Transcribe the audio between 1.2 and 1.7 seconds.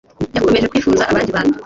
bantu